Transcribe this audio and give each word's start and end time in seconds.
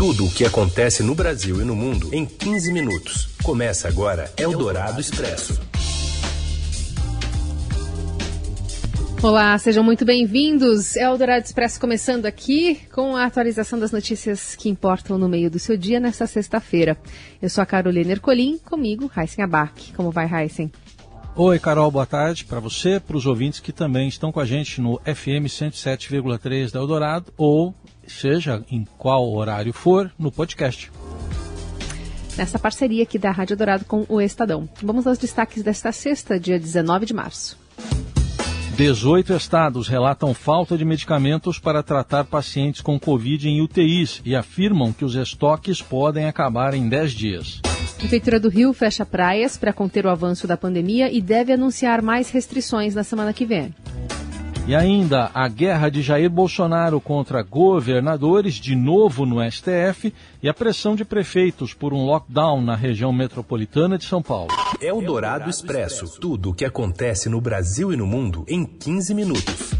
Tudo 0.00 0.24
o 0.24 0.30
que 0.30 0.46
acontece 0.46 1.02
no 1.02 1.14
Brasil 1.14 1.60
e 1.60 1.64
no 1.66 1.76
mundo 1.76 2.08
em 2.10 2.24
15 2.24 2.72
minutos. 2.72 3.28
Começa 3.42 3.86
agora 3.86 4.32
Eldorado 4.38 4.98
Expresso. 4.98 5.60
Olá, 9.22 9.58
sejam 9.58 9.84
muito 9.84 10.06
bem-vindos. 10.06 10.96
Eldorado 10.96 11.44
Expresso 11.44 11.78
começando 11.78 12.24
aqui 12.24 12.80
com 12.94 13.14
a 13.14 13.26
atualização 13.26 13.78
das 13.78 13.92
notícias 13.92 14.56
que 14.56 14.70
importam 14.70 15.18
no 15.18 15.28
meio 15.28 15.50
do 15.50 15.58
seu 15.58 15.76
dia 15.76 16.00
nesta 16.00 16.26
sexta-feira. 16.26 16.96
Eu 17.42 17.50
sou 17.50 17.60
a 17.60 17.66
Carolina 17.66 18.12
Ercolim, 18.12 18.56
comigo, 18.56 19.06
Raíssen 19.06 19.44
Abac. 19.44 19.92
Como 19.92 20.10
vai, 20.10 20.24
Raíssen? 20.24 20.72
Oi, 21.36 21.58
Carol, 21.58 21.90
boa 21.90 22.04
tarde 22.04 22.44
para 22.44 22.58
você, 22.58 22.98
para 22.98 23.16
os 23.16 23.24
ouvintes 23.24 23.60
que 23.60 23.72
também 23.72 24.08
estão 24.08 24.32
com 24.32 24.40
a 24.40 24.44
gente 24.44 24.80
no 24.80 24.98
FM 25.04 25.46
107,3 25.46 26.72
da 26.72 26.80
Eldorado 26.80 27.32
ou 27.36 27.72
seja 28.18 28.64
em 28.70 28.86
qual 28.98 29.32
horário 29.32 29.72
for, 29.72 30.10
no 30.18 30.30
podcast. 30.30 30.90
Nessa 32.36 32.58
parceria 32.58 33.02
aqui 33.02 33.18
da 33.18 33.30
Rádio 33.30 33.56
Dourado 33.56 33.84
com 33.84 34.04
o 34.08 34.20
Estadão. 34.20 34.68
Vamos 34.82 35.06
aos 35.06 35.18
destaques 35.18 35.62
desta 35.62 35.92
sexta, 35.92 36.38
dia 36.38 36.58
19 36.58 37.06
de 37.06 37.14
março. 37.14 37.58
18 38.76 39.34
estados 39.34 39.88
relatam 39.88 40.32
falta 40.32 40.78
de 40.78 40.86
medicamentos 40.86 41.58
para 41.58 41.82
tratar 41.82 42.24
pacientes 42.24 42.80
com 42.80 42.98
Covid 42.98 43.46
em 43.46 43.60
UTIs 43.60 44.22
e 44.24 44.34
afirmam 44.34 44.90
que 44.90 45.04
os 45.04 45.14
estoques 45.14 45.82
podem 45.82 46.24
acabar 46.24 46.72
em 46.72 46.88
10 46.88 47.12
dias. 47.12 47.60
Prefeitura 47.98 48.40
do 48.40 48.48
Rio 48.48 48.72
fecha 48.72 49.04
praias 49.04 49.58
para 49.58 49.74
conter 49.74 50.06
o 50.06 50.08
avanço 50.08 50.46
da 50.46 50.56
pandemia 50.56 51.12
e 51.12 51.20
deve 51.20 51.52
anunciar 51.52 52.00
mais 52.00 52.30
restrições 52.30 52.94
na 52.94 53.04
semana 53.04 53.34
que 53.34 53.44
vem. 53.44 53.74
E 54.70 54.74
ainda 54.76 55.32
a 55.34 55.48
guerra 55.48 55.88
de 55.88 56.00
Jair 56.00 56.30
Bolsonaro 56.30 57.00
contra 57.00 57.42
governadores, 57.42 58.54
de 58.54 58.76
novo 58.76 59.26
no 59.26 59.38
STF, 59.50 60.14
e 60.40 60.48
a 60.48 60.54
pressão 60.54 60.94
de 60.94 61.04
prefeitos 61.04 61.74
por 61.74 61.92
um 61.92 62.04
lockdown 62.04 62.60
na 62.60 62.76
região 62.76 63.12
metropolitana 63.12 63.98
de 63.98 64.04
São 64.04 64.22
Paulo. 64.22 64.52
É 64.80 64.92
o 64.92 65.00
Dourado 65.00 65.50
Expresso. 65.50 66.20
Tudo 66.20 66.50
o 66.50 66.54
que 66.54 66.64
acontece 66.64 67.28
no 67.28 67.40
Brasil 67.40 67.92
e 67.92 67.96
no 67.96 68.06
mundo 68.06 68.44
em 68.46 68.64
15 68.64 69.12
minutos. 69.12 69.74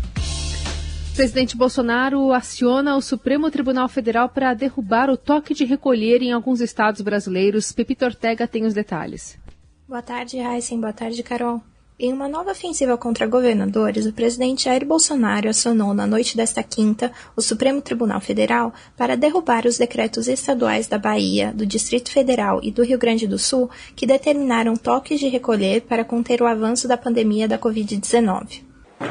Presidente 1.15 1.56
Bolsonaro 1.56 2.33
aciona 2.33 2.97
o 2.97 3.00
Supremo 3.00 3.48
Tribunal 3.48 3.89
Federal 3.89 4.28
para 4.28 4.55
derrubar 4.55 5.09
o 5.09 5.17
toque 5.17 5.55
de 5.55 5.65
recolher 5.65 6.20
em 6.20 6.33
alguns 6.33 6.61
estados 6.61 7.00
brasileiros. 7.00 7.70
Pepito 7.70 8.05
Ortega 8.05 8.48
tem 8.48 8.67
os 8.67 8.75
detalhes. 8.75 9.39
Boa 9.87 10.03
tarde, 10.03 10.39
Heisen. 10.39 10.81
Boa 10.81 10.93
tarde, 10.93 11.22
Carol. 11.22 11.62
Em 12.03 12.15
uma 12.15 12.27
nova 12.27 12.53
ofensiva 12.53 12.97
contra 12.97 13.27
governadores, 13.27 14.06
o 14.06 14.12
presidente 14.15 14.65
Jair 14.65 14.87
Bolsonaro 14.87 15.51
acionou 15.51 15.93
na 15.93 16.06
noite 16.06 16.34
desta 16.34 16.62
quinta 16.62 17.12
o 17.37 17.43
Supremo 17.43 17.83
Tribunal 17.83 18.23
Federal 18.23 18.73
para 18.97 19.19
derrubar 19.19 19.67
os 19.67 19.77
decretos 19.77 20.27
estaduais 20.27 20.87
da 20.87 20.97
Bahia, 20.97 21.53
do 21.55 21.67
Distrito 21.67 22.11
Federal 22.11 22.59
e 22.62 22.71
do 22.71 22.83
Rio 22.83 22.98
Grande 22.98 23.27
do 23.27 23.39
Sul 23.39 23.69
que 23.95 24.06
determinaram 24.06 24.77
toques 24.77 25.21
de 25.21 25.28
recolher 25.28 25.83
para 25.83 26.03
conter 26.03 26.41
o 26.41 26.47
avanço 26.47 26.89
da 26.89 26.97
pandemia 26.97 27.47
da 27.47 27.59
Covid-19. 27.59 28.62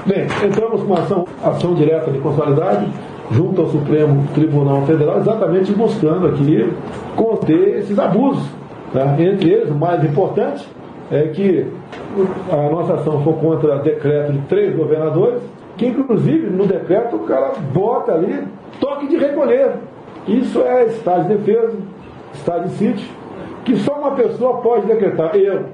Bem, 0.07 0.25
entramos 0.43 0.81
com 0.81 0.93
ação, 0.95 1.27
ação 1.43 1.75
direta 1.75 2.11
de 2.11 2.17
consolidade 2.17 2.91
junto 3.29 3.61
ao 3.61 3.69
Supremo 3.69 4.27
Tribunal 4.33 4.83
Federal, 4.87 5.19
exatamente 5.19 5.71
buscando 5.73 6.25
aqui 6.25 6.67
conter 7.15 7.81
esses 7.81 7.99
abusos. 7.99 8.49
Né? 8.91 9.15
Entre 9.31 9.51
eles, 9.51 9.69
o 9.69 9.75
mais 9.75 10.03
importante 10.03 10.67
é 11.11 11.27
que 11.27 11.67
a 12.51 12.69
nossa 12.69 12.95
ação 12.95 13.23
foi 13.23 13.33
contra 13.33 13.79
decreto 13.79 14.33
de 14.33 14.39
três 14.47 14.75
governadores, 14.75 15.41
que 15.77 15.85
inclusive 15.85 16.49
no 16.49 16.65
decreto 16.65 17.15
o 17.15 17.25
cara 17.25 17.53
bota 17.73 18.13
ali 18.13 18.47
toque 18.79 19.07
de 19.07 19.17
recolher. 19.17 19.75
Isso 20.27 20.61
é 20.61 20.85
estado 20.87 21.27
de 21.27 21.37
defesa, 21.37 21.77
estado 22.33 22.67
de 22.67 22.75
sítio, 22.75 23.07
que 23.63 23.77
só 23.77 23.99
uma 23.99 24.15
pessoa 24.15 24.61
pode 24.61 24.87
decretar, 24.87 25.35
eu. 25.35 25.69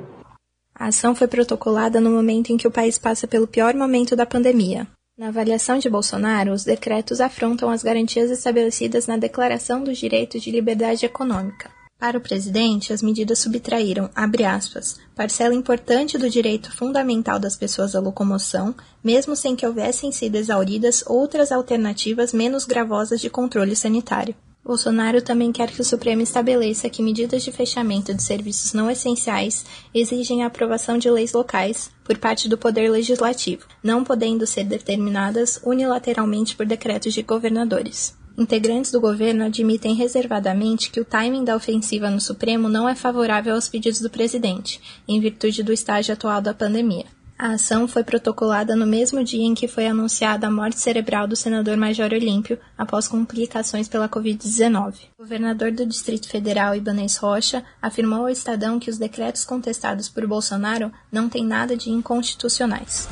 A 0.77 0.88
ação 0.88 1.16
foi 1.16 1.27
protocolada 1.27 2.02
no 2.02 2.11
momento 2.11 2.52
em 2.52 2.58
que 2.58 2.67
o 2.67 2.72
país 2.72 2.97
passa 2.97 3.27
pelo 3.27 3.48
pior 3.48 3.73
momento 3.73 4.15
da 4.15 4.26
pandemia. 4.26 4.88
Na 5.17 5.30
avaliação 5.30 5.77
de 5.77 5.89
Bolsonaro, 5.89 6.52
os 6.52 6.65
decretos 6.65 7.21
afrontam 7.21 7.70
as 7.70 7.82
garantias 7.82 8.30
estabelecidas 8.30 9.08
na 9.08 9.15
Declaração 9.15 9.82
dos 9.82 9.98
Direitos 9.98 10.42
de 10.42 10.52
Liberdade 10.52 11.05
Econômica. 11.05 11.74
Para 11.98 12.17
o 12.17 12.22
presidente, 12.22 12.92
as 12.92 13.02
medidas 13.02 13.39
subtraíram, 13.39 14.10
abre 14.14 14.44
aspas, 14.44 15.00
parcela 15.16 15.56
importante 15.56 16.17
do 16.17 16.30
direito 16.30 16.72
fundamental 16.72 17.39
das 17.39 17.56
pessoas 17.56 17.95
à 17.95 18.00
locomoção, 18.00 18.76
mesmo 19.04 19.36
sem 19.36 19.56
que 19.56 19.66
houvessem 19.66 20.11
sido 20.11 20.36
exauridas 20.36 21.04
outras 21.08 21.54
alternativas 21.54 22.33
menos 22.33 22.66
gravosas 22.66 23.22
de 23.22 23.30
controle 23.30 23.76
sanitário. 23.76 24.36
Bolsonaro 24.64 25.22
também 25.22 25.52
quer 25.52 25.72
que 25.72 25.80
o 25.80 25.86
Supremo 25.86 26.22
estabeleça 26.22 26.89
que 26.89 27.02
medidas 27.02 27.44
de 27.44 27.52
fechamento 27.52 28.14
de 28.14 28.23
serviços 28.23 28.73
não 28.73 28.89
essenciais 28.89 29.64
exigem 29.94 30.44
a 30.44 30.48
aprovação 30.48 30.98
de 30.98 31.10
leis 31.10 31.33
locais 31.33 31.92
por 32.04 32.17
parte 32.17 32.50
do 32.50 32.58
Poder 32.58 32.89
Legislativo, 32.89 33.67
não 33.82 34.04
podendo 34.04 34.45
ser 34.45 34.64
determinadas 34.64 35.62
unilateralmente 35.64 36.56
por 36.56 36.66
decretos 36.66 37.14
de 37.14 37.22
governadores. 37.22 38.16
Integrantes 38.37 38.91
do 38.91 38.99
governo 38.99 39.45
admitem 39.45 39.95
reservadamente 39.95 40.91
que 40.91 40.99
o 40.99 41.05
timing 41.05 41.45
da 41.45 41.55
ofensiva 41.55 42.09
no 42.09 42.19
Supremo 42.19 42.67
não 42.67 42.87
é 42.87 42.93
favorável 42.93 43.55
aos 43.55 43.69
pedidos 43.69 44.01
do 44.01 44.09
presidente, 44.09 44.81
em 45.07 45.21
virtude 45.21 45.63
do 45.63 45.71
estágio 45.71 46.13
atual 46.13 46.41
da 46.41 46.53
pandemia. 46.53 47.05
A 47.37 47.51
ação 47.51 47.85
foi 47.85 48.01
protocolada 48.01 48.75
no 48.75 48.85
mesmo 48.85 49.23
dia 49.23 49.43
em 49.43 49.53
que 49.53 49.67
foi 49.67 49.87
anunciada 49.87 50.47
a 50.47 50.51
morte 50.51 50.79
cerebral 50.79 51.27
do 51.27 51.35
senador 51.35 51.75
Major 51.75 52.11
Olímpio 52.13 52.57
após 52.77 53.09
complicações 53.09 53.89
pela 53.89 54.07
Covid-19. 54.07 54.95
O 55.17 55.23
governador 55.23 55.71
do 55.71 55.85
Distrito 55.85 56.29
Federal, 56.29 56.75
Ibanez 56.75 57.17
Rocha, 57.17 57.63
afirmou 57.81 58.21
ao 58.21 58.29
Estadão 58.29 58.79
que 58.79 58.89
os 58.89 58.97
decretos 58.97 59.43
contestados 59.43 60.07
por 60.07 60.25
Bolsonaro 60.25 60.91
não 61.11 61.27
têm 61.27 61.45
nada 61.45 61.75
de 61.75 61.89
inconstitucionais. 61.89 63.07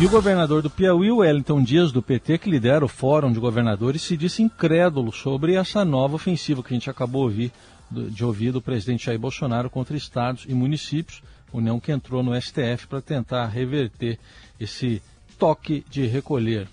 E 0.00 0.06
o 0.06 0.10
governador 0.10 0.62
do 0.62 0.70
Piauí, 0.70 1.10
Wellington 1.10 1.60
Dias, 1.60 1.90
do 1.90 2.00
PT, 2.00 2.38
que 2.38 2.48
lidera 2.48 2.84
o 2.84 2.88
Fórum 2.88 3.32
de 3.32 3.40
Governadores, 3.40 4.00
se 4.00 4.16
disse 4.16 4.40
incrédulo 4.40 5.10
sobre 5.10 5.54
essa 5.54 5.84
nova 5.84 6.14
ofensiva 6.14 6.62
que 6.62 6.72
a 6.72 6.76
gente 6.76 6.88
acabou 6.88 7.28
de 7.28 8.24
ouvir 8.24 8.52
do 8.52 8.62
presidente 8.62 9.06
Jair 9.06 9.18
Bolsonaro 9.18 9.68
contra 9.68 9.96
estados 9.96 10.44
e 10.46 10.54
municípios, 10.54 11.20
união 11.52 11.80
que 11.80 11.90
entrou 11.90 12.22
no 12.22 12.40
STF 12.40 12.86
para 12.88 13.02
tentar 13.02 13.46
reverter 13.46 14.20
esse 14.60 15.02
toque 15.36 15.84
de 15.90 16.06
recolher. 16.06 16.68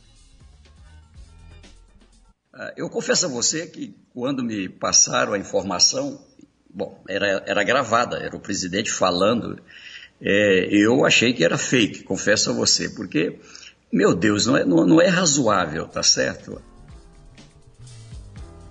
Ah, 2.53 2.73
eu 2.77 2.87
confesso 2.91 3.25
a 3.25 3.29
você 3.29 3.65
que 3.65 3.97
quando 4.13 4.43
me 4.43 4.69
passaram 4.69 5.33
a 5.33 5.39
informação, 5.39 6.23
bom, 6.69 7.03
era, 7.09 7.43
era 7.47 7.63
gravada, 7.63 8.17
era 8.17 8.35
o 8.35 8.39
presidente 8.39 8.91
falando 8.91 9.59
é, 10.21 10.67
eu 10.71 11.05
achei 11.05 11.33
que 11.33 11.43
era 11.43 11.57
fake, 11.57 12.03
confesso 12.03 12.49
a 12.49 12.53
você, 12.53 12.89
porque, 12.89 13.37
meu 13.91 14.15
Deus, 14.15 14.45
não 14.45 14.57
é, 14.57 14.65
não, 14.65 14.85
não 14.85 15.01
é 15.01 15.07
razoável, 15.07 15.87
tá 15.87 16.03
certo? 16.03 16.61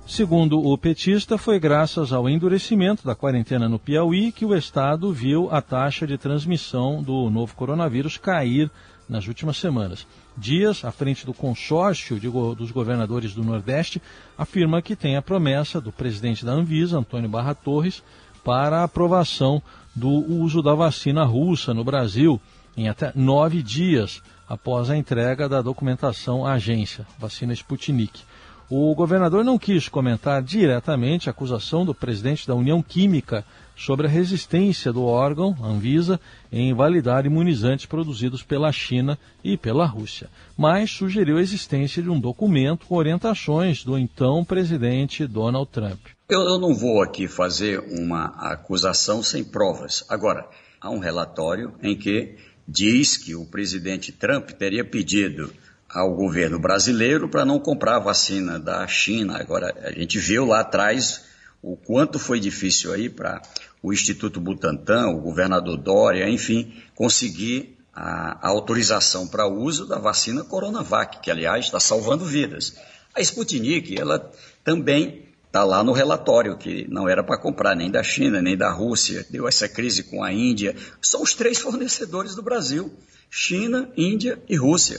Segundo 0.07 0.59
o 0.63 0.77
petista, 0.77 1.39
foi 1.39 1.59
graças 1.59 2.13
ao 2.13 2.29
endurecimento 2.29 3.07
da 3.07 3.15
quarentena 3.15 3.69
no 3.69 3.79
Piauí 3.79 4.31
que 4.31 4.45
o 4.45 4.55
Estado 4.55 5.13
viu 5.13 5.49
a 5.51 5.63
taxa 5.63 6.07
de 6.07 6.19
transmissão 6.19 7.03
do 7.03 7.31
novo 7.31 7.55
coronavírus 7.55 8.19
cair 8.19 8.71
nas 9.09 9.27
últimas 9.27 9.57
semanas. 9.57 10.07
Dias, 10.37 10.85
à 10.85 10.93
frente 10.93 11.25
do 11.25 11.33
consórcio 11.33 12.21
de, 12.21 12.29
dos 12.29 12.71
governadores 12.71 13.35
do 13.35 13.43
Nordeste, 13.43 14.01
afirma 14.37 14.83
que 14.83 14.95
tem 14.95 15.17
a 15.17 15.23
promessa 15.23 15.81
do 15.81 15.91
presidente 15.91 16.45
da 16.45 16.53
Anvisa, 16.53 16.99
Antônio 16.99 17.29
Barra 17.29 17.55
Torres, 17.55 18.03
para 18.45 18.81
a 18.81 18.85
aprovação 18.85 19.63
do 19.95 20.11
uso 20.11 20.63
da 20.63 20.75
vacina 20.75 21.25
russa 21.25 21.73
no 21.73 21.85
Brasil 21.85 22.41
em 22.77 22.89
até 22.89 23.13
nove 23.15 23.63
dias 23.63 24.23
após 24.49 24.91
a 24.91 24.97
entrega 24.97 25.49
da 25.49 25.63
documentação 25.63 26.45
à 26.45 26.55
agência, 26.55 27.07
vacina 27.19 27.53
Sputnik. 27.53 28.23
O 28.69 28.95
governador 28.95 29.45
não 29.45 29.59
quis 29.59 29.89
comentar 29.89 30.43
diretamente 30.43 31.29
a 31.29 31.33
acusação 31.33 31.85
do 31.85 31.95
presidente 31.95 32.47
da 32.47 32.55
União 32.55 32.83
Química 32.83 33.45
sobre 33.77 34.07
a 34.07 34.11
resistência 34.11 34.93
do 34.93 35.05
órgão, 35.05 35.55
Anvisa, 35.63 36.19
em 36.51 36.73
validar 36.73 37.27
imunizantes 37.27 37.87
produzidos 37.87 38.43
pela 38.43 38.73
China 38.73 39.19
e 39.43 39.57
pela 39.57 39.85
Rússia, 39.85 40.31
mas 40.57 40.91
sugeriu 40.91 41.37
a 41.37 41.43
existência 41.43 42.03
de 42.03 42.09
um 42.09 42.19
documento 42.19 42.87
com 42.87 42.97
orientações 42.97 43.85
do 43.85 43.99
então 43.99 44.45
presidente 44.45 45.27
Donald 45.27 45.69
Trump. 45.71 46.14
Eu, 46.27 46.41
eu 46.41 46.59
não 46.59 46.75
vou 46.75 47.03
aqui 47.03 47.29
fazer 47.29 47.81
uma 47.81 48.25
acusação 48.51 49.23
sem 49.23 49.45
provas. 49.45 50.05
Agora, 50.09 50.49
há 50.81 50.89
um 50.89 50.99
relatório 50.99 51.75
em 51.83 51.95
que 51.95 52.37
diz 52.67 53.19
que 53.19 53.35
o 53.35 53.45
presidente 53.45 54.11
Trump 54.11 54.53
teria 54.53 54.83
pedido 54.83 55.53
ao 55.87 56.15
governo 56.15 56.59
brasileiro 56.59 57.29
para 57.29 57.45
não 57.45 57.61
comprar 57.61 57.99
vacina 57.99 58.59
da 58.59 58.87
China. 58.87 59.37
Agora, 59.39 59.75
a 59.83 59.93
gente 59.93 60.19
viu 60.19 60.47
lá 60.47 60.61
atrás 60.61 61.27
o 61.63 61.77
quanto 61.77 62.19
foi 62.19 62.41
difícil 62.41 62.95
aí 62.95 63.11
para 63.11 63.43
o 63.83 63.93
Instituto 63.93 64.41
Butantan, 64.41 65.09
o 65.09 65.21
governador 65.21 65.77
Dória, 65.77 66.27
enfim, 66.27 66.73
conseguir 66.95 67.77
a, 67.95 68.47
a 68.47 68.49
autorização 68.49 69.29
para 69.29 69.47
uso 69.47 69.87
da 69.87 69.99
vacina 69.99 70.43
Coronavac, 70.43 71.21
que 71.21 71.31
aliás 71.31 71.67
está 71.67 71.79
salvando 71.79 72.25
vidas. 72.25 72.79
A 73.15 73.21
Sputnik, 73.21 74.01
ela 74.01 74.33
também 74.65 75.34
está 75.55 75.63
lá 75.63 75.85
no 75.85 75.93
relatório, 75.93 76.57
que 76.57 76.85
não 76.91 77.09
era 77.09 77.23
para 77.23 77.39
comprar 77.39 77.77
nem 77.77 77.89
da 77.89 78.03
China, 78.03 78.43
nem 78.43 78.57
da 78.57 78.73
Rússia, 78.73 79.25
deu 79.31 79.47
essa 79.47 79.69
crise 79.69 80.03
com 80.03 80.21
a 80.21 80.33
Índia. 80.33 80.75
São 81.01 81.23
os 81.23 81.33
três 81.33 81.61
fornecedores 81.63 82.35
do 82.35 82.43
Brasil: 82.43 82.93
China, 83.31 83.89
Índia 83.97 84.43
e 84.49 84.57
Rússia. 84.57 84.99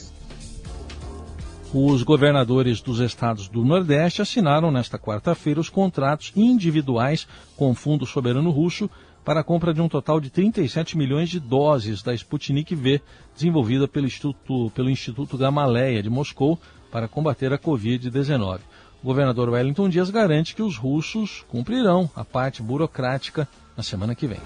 Os 1.74 2.02
governadores 2.02 2.80
dos 2.80 3.00
estados 3.00 3.48
do 3.48 3.66
Nordeste 3.66 4.22
assinaram 4.22 4.70
nesta 4.70 4.98
quarta-feira 4.98 5.60
os 5.60 5.68
contratos 5.68 6.32
individuais 6.34 7.28
com 7.54 7.70
o 7.70 7.74
Fundo 7.74 8.06
Soberano 8.06 8.50
Russo 8.50 8.88
para 9.22 9.40
a 9.40 9.44
compra 9.44 9.74
de 9.74 9.82
um 9.82 9.88
total 9.90 10.20
de 10.20 10.30
37 10.30 10.96
milhões 10.96 11.28
de 11.28 11.38
doses 11.38 12.02
da 12.02 12.14
Sputnik 12.14 12.74
V, 12.74 13.02
desenvolvida 13.34 13.86
pelo 13.86 14.06
Instituto, 14.06 14.72
pelo 14.74 14.88
Instituto 14.88 15.36
Gamaleya 15.36 16.02
de 16.02 16.08
Moscou 16.08 16.58
para 16.90 17.08
combater 17.08 17.52
a 17.52 17.58
Covid-19. 17.58 18.60
O 19.02 19.06
governador 19.06 19.48
Wellington 19.48 19.88
Dias 19.88 20.10
garante 20.10 20.54
que 20.54 20.62
os 20.62 20.76
russos 20.76 21.44
cumprirão 21.48 22.10
a 22.14 22.24
parte 22.24 22.62
burocrática 22.62 23.48
na 23.76 23.82
semana 23.82 24.14
que 24.14 24.26
vem. 24.26 24.40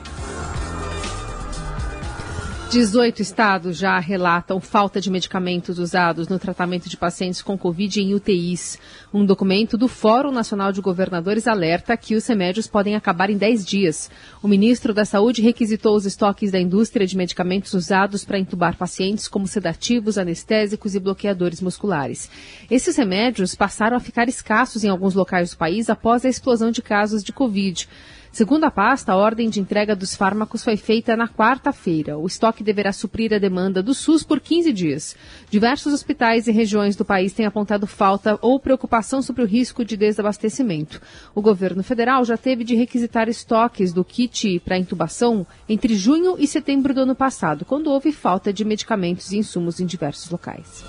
18 2.71 3.21
estados 3.21 3.77
já 3.77 3.99
relatam 3.99 4.61
falta 4.61 5.01
de 5.01 5.11
medicamentos 5.11 5.81
usados 5.81 6.29
no 6.29 6.39
tratamento 6.39 6.89
de 6.89 6.97
pacientes 6.97 7.43
com 7.43 7.59
Covid 7.59 8.01
em 8.01 8.15
UTIs. 8.15 8.79
Um 9.13 9.27
documento 9.27 9.77
do 9.77 9.89
Fórum 9.89 10.31
Nacional 10.31 10.71
de 10.71 10.81
Governadores 10.81 11.49
alerta 11.49 11.97
que 11.97 12.15
os 12.15 12.25
remédios 12.29 12.69
podem 12.69 12.95
acabar 12.95 13.29
em 13.29 13.37
10 13.37 13.67
dias. 13.67 14.09
O 14.41 14.47
ministro 14.47 14.95
da 14.95 15.05
Saúde 15.05 15.43
requisitou 15.43 15.97
os 15.97 16.07
estoques 16.07 16.53
da 16.53 16.61
indústria 16.61 17.09
de 17.09 17.17
medicamentos 17.17 17.75
usados 17.75 18.25
para 18.25 18.39
entubar 18.39 18.77
pacientes 18.77 19.27
como 19.27 19.49
sedativos, 19.49 20.17
anestésicos 20.17 20.95
e 20.95 21.01
bloqueadores 21.01 21.61
musculares. 21.61 22.31
Esses 22.71 22.97
remédios 22.97 23.57
passaram 23.57 23.97
a 23.97 24.01
ficar 24.01 24.29
escassos 24.29 24.85
em 24.85 24.89
alguns 24.89 25.15
locais 25.15 25.51
do 25.51 25.57
país 25.57 25.91
após 25.91 26.25
a 26.25 26.29
explosão 26.29 26.71
de 26.71 26.83
casos 26.83 27.25
de 27.25 27.33
Covid. 27.33 27.89
Segundo 28.33 28.63
a 28.63 28.71
pasta, 28.71 29.13
a 29.13 29.17
ordem 29.17 29.51
de 29.51 29.61
entrega 29.61 29.97
dos 29.97 30.15
fármacos 30.15 30.63
foi 30.63 30.77
feita 30.77 31.17
na 31.17 31.29
quarta-feira. 31.29 32.17
O 32.17 32.27
estoque 32.27 32.63
deverá 32.63 32.93
suprir 32.93 33.35
a 33.35 33.39
demanda 33.39 33.83
do 33.83 33.93
SUS 33.93 34.23
por 34.23 34.39
15 34.39 34.73
dias. 34.73 35.17
Diversos 35.51 35.93
hospitais 35.93 36.47
e 36.47 36.53
regiões 36.53 36.95
do 36.95 37.05
país 37.05 37.33
têm 37.33 37.45
apontado 37.45 37.89
falta 37.89 38.39
ou 38.41 38.61
preocupação 38.61 39.21
sobre 39.21 39.43
o 39.43 39.47
risco 39.47 39.85
de 39.85 39.97
desabastecimento. 39.97 41.01
O 41.35 41.43
governo 41.43 41.83
federal 41.83 42.25
já 42.25 42.37
teve 42.37 42.63
de 42.63 42.77
requisitar 42.77 43.29
estoques 43.29 43.93
do 43.93 44.05
kit 44.05 44.61
para 44.61 44.79
intubação 44.79 45.45
entre 45.69 45.97
junho 45.97 46.37
e 46.39 46.47
setembro 46.47 46.95
do 46.95 47.01
ano 47.01 47.17
passado, 47.17 47.65
quando 47.65 47.91
houve 47.91 48.13
falta 48.13 48.53
de 48.53 48.65
medicamentos 48.65 49.33
e 49.33 49.39
insumos 49.39 49.81
em 49.81 49.87
diversos 49.87 50.31
locais. 50.31 50.85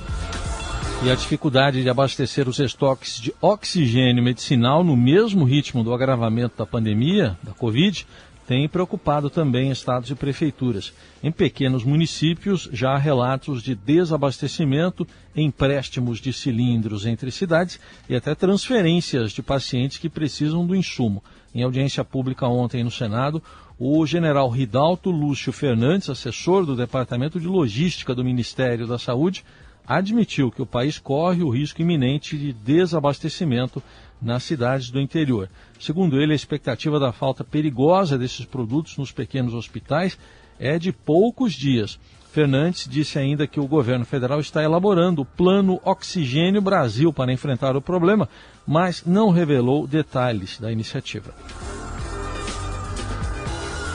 E 1.03 1.09
a 1.09 1.15
dificuldade 1.15 1.81
de 1.81 1.89
abastecer 1.89 2.48
os 2.48 2.59
estoques 2.59 3.19
de 3.19 3.33
oxigênio 3.42 4.21
medicinal 4.21 4.83
no 4.83 4.95
mesmo 4.95 5.45
ritmo 5.45 5.83
do 5.83 5.95
agravamento 5.95 6.56
da 6.56 6.63
pandemia, 6.63 7.36
da 7.42 7.53
Covid, 7.53 8.06
tem 8.45 8.69
preocupado 8.69 9.27
também 9.27 9.71
estados 9.71 10.12
e 10.12 10.15
prefeituras. 10.15 10.94
Em 11.24 11.31
pequenos 11.31 11.83
municípios, 11.83 12.69
já 12.71 12.92
há 12.92 12.98
relatos 13.00 13.63
de 13.63 13.74
desabastecimento, 13.74 15.07
empréstimos 15.36 16.19
de 16.19 16.31
cilindros 16.31 17.07
entre 17.07 17.31
cidades 17.31 17.80
e 18.07 18.15
até 18.15 18.36
transferências 18.36 19.31
de 19.31 19.42
pacientes 19.42 19.98
que 19.98 20.09
precisam 20.09 20.68
do 20.68 20.75
insumo. 20.75 21.24
Em 21.56 21.63
audiência 21.63 22.06
pública 22.06 22.48
ontem 22.48 22.83
no 22.83 22.92
Senado, 22.92 23.42
o 23.80 24.06
general 24.06 24.50
Ridalto 24.50 25.09
Lúcio 25.09 25.51
Fernandes, 25.51 26.12
assessor 26.12 26.63
do 26.63 26.75
Departamento 26.75 27.39
de 27.39 27.48
Logística 27.48 28.13
do 28.13 28.24
Ministério 28.24 28.86
da 28.86 29.00
Saúde, 29.00 29.44
admitiu 29.88 30.51
que 30.51 30.62
o 30.62 30.66
país 30.66 30.98
corre 30.98 31.44
o 31.44 31.50
risco 31.50 31.81
iminente 31.81 32.38
de 32.38 32.54
desabastecimento 32.54 33.81
nas 34.22 34.44
cidades 34.44 34.89
do 34.92 35.00
interior. 35.00 35.50
Segundo 35.80 36.22
ele, 36.22 36.33
a 36.33 36.36
expectativa 36.36 37.00
da 37.00 37.12
falta 37.12 37.44
perigosa 37.44 38.18
desses 38.18 38.45
produtos 38.45 38.98
nos 38.98 39.12
pequenos 39.12 39.54
hospitais 39.54 40.18
é 40.60 40.78
de 40.78 40.92
poucos 40.92 41.54
dias. 41.54 42.00
Fernandes 42.31 42.88
disse 42.88 43.19
ainda 43.19 43.45
que 43.45 43.60
o 43.60 43.68
governo 43.68 44.06
federal 44.06 44.39
está 44.39 44.63
elaborando 44.63 45.24
o 45.24 45.25
Plano 45.25 45.81
Oxigênio 45.84 46.62
Brasil 46.62 47.12
para 47.12 47.34
enfrentar 47.34 47.75
o 47.75 47.81
problema, 47.81 48.30
mas 48.66 49.04
não 49.06 49.31
revelou 49.31 49.86
detalhes 49.86 50.57
da 50.57 50.72
iniciativa. 50.72 51.34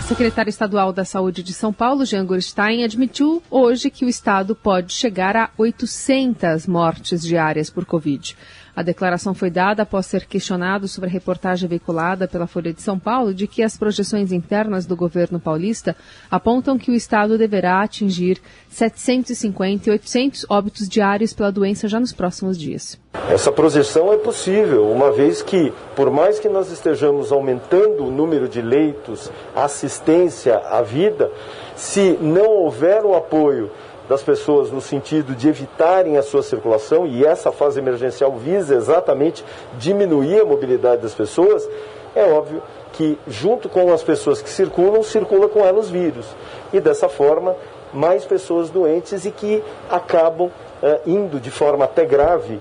Secretário 0.07 0.51
estadual 0.51 0.93
da 0.93 1.05
Saúde 1.05 1.43
de 1.43 1.53
São 1.53 1.73
Paulo, 1.73 2.05
Jean 2.05 2.25
Gorstein, 2.25 2.85
admitiu 2.85 3.43
hoje 3.51 3.91
que 3.91 4.05
o 4.05 4.09
estado 4.09 4.55
pode 4.55 4.93
chegar 4.93 5.37
a 5.37 5.51
800 5.59 6.65
mortes 6.69 7.23
diárias 7.23 7.71
por 7.71 7.85
Covid. 7.85 8.37
A 8.77 8.83
declaração 8.83 9.33
foi 9.33 9.49
dada 9.49 9.85
após 9.85 10.05
ser 10.05 10.27
questionado 10.27 10.87
sobre 10.87 11.09
a 11.09 11.13
reportagem 11.13 11.67
veiculada 11.67 12.29
pela 12.29 12.47
Folha 12.47 12.75
de 12.75 12.83
São 12.83 12.99
Paulo 12.99 13.33
de 13.33 13.47
que 13.47 13.63
as 13.63 13.75
projeções 13.75 14.33
internas 14.33 14.85
do 14.85 14.95
governo 14.95 15.41
paulista 15.41 15.97
apontam 16.31 16.77
que 16.77 16.91
o 16.91 16.95
estado 16.95 17.39
deverá 17.39 17.81
atingir 17.81 18.39
750 18.69 19.89
e 19.89 19.93
800 19.93 20.45
óbitos 20.51 20.87
diários 20.91 21.33
pela 21.33 21.51
doença 21.51 21.89
já 21.89 21.99
nos 21.99 22.13
próximos 22.13 22.59
dias. 22.59 23.01
Essa 23.31 23.51
projeção 23.51 24.13
é 24.13 24.19
possível, 24.19 24.93
uma 24.93 25.11
vez 25.11 25.41
que, 25.41 25.73
por 25.97 26.11
mais 26.11 26.39
que 26.39 26.51
nós 26.51 26.71
estejamos 26.71 27.33
aumentando 27.33 28.05
o 28.05 28.11
número 28.11 28.47
de 28.47 28.61
leitos, 28.61 29.33
assistência 29.55 30.59
à 30.59 30.83
vida, 30.83 31.33
se 31.75 32.19
não 32.21 32.47
houver 32.47 33.07
o 33.07 33.15
apoio 33.15 33.71
das 34.09 34.23
pessoas 34.23 34.71
no 34.71 34.81
sentido 34.81 35.35
de 35.35 35.49
evitarem 35.49 36.17
a 36.17 36.23
sua 36.23 36.43
circulação, 36.43 37.07
e 37.07 37.25
essa 37.25 37.51
fase 37.51 37.79
emergencial 37.79 38.33
visa 38.33 38.75
exatamente 38.75 39.45
diminuir 39.79 40.41
a 40.41 40.45
mobilidade 40.45 41.03
das 41.03 41.15
pessoas, 41.15 41.69
é 42.15 42.25
óbvio 42.25 42.63
que, 42.93 43.19
junto 43.29 43.69
com 43.69 43.93
as 43.93 44.03
pessoas 44.03 44.41
que 44.41 44.49
circulam, 44.49 45.03
circula 45.03 45.49
com 45.49 45.61
elas 45.61 45.91
vírus. 45.91 46.27
E 46.73 46.81
dessa 46.81 47.09
forma, 47.09 47.55
mais 47.93 48.25
pessoas 48.25 48.71
doentes 48.71 49.25
e 49.25 49.31
que 49.31 49.63
acabam 49.91 50.51
eh, 50.83 51.01
indo 51.07 51.39
de 51.39 51.51
forma 51.51 51.85
até 51.85 52.05
grave 52.05 52.61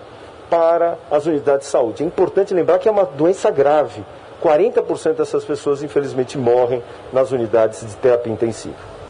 para 0.50 0.98
as 1.10 1.26
unidades 1.26 1.68
de 1.68 1.72
saúde. 1.72 2.04
É 2.04 2.06
importante 2.06 2.54
lembrar 2.54 2.80
que 2.80 2.88
é 2.88 2.92
uma 2.92 3.06
doença 3.06 3.50
grave. 3.50 4.06
40% 4.44 5.14
dessas 5.14 5.44
pessoas, 5.44 5.82
infelizmente, 5.82 6.38
morrem 6.38 6.84
nas 7.12 7.32
unidades 7.32 7.86
de 7.86 7.96
terapia 7.96 8.32
intensiva. 8.32 9.05